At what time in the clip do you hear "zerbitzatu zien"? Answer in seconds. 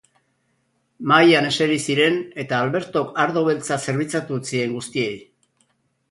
3.89-4.73